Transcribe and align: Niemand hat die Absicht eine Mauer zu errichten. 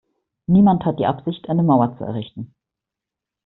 Niemand 0.47 0.83
hat 0.83 0.97
die 0.97 1.05
Absicht 1.05 1.47
eine 1.47 1.61
Mauer 1.61 1.95
zu 1.95 2.05
errichten. 2.05 2.55